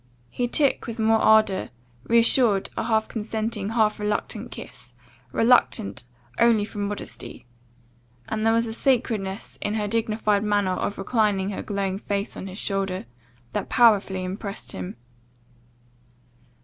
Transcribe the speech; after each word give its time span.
He 0.31 0.47
took, 0.47 0.87
with 0.87 0.97
more 0.97 1.19
ardour, 1.19 1.69
reassured, 2.05 2.71
a 2.75 2.85
half 2.85 3.07
consenting, 3.07 3.69
half 3.69 3.99
reluctant 3.99 4.49
kiss, 4.49 4.95
reluctant 5.31 6.05
only 6.39 6.65
from 6.65 6.87
modesty; 6.87 7.45
and 8.27 8.43
there 8.43 8.51
was 8.53 8.65
a 8.65 8.73
sacredness 8.73 9.59
in 9.61 9.75
her 9.75 9.87
dignified 9.87 10.43
manner 10.43 10.73
of 10.73 10.97
reclining 10.97 11.51
her 11.51 11.61
glowing 11.61 11.99
face 11.99 12.35
on 12.35 12.47
his 12.47 12.57
shoulder, 12.57 13.05
that 13.53 13.69
powerfully 13.69 14.23
impressed 14.23 14.71
him. 14.71 14.95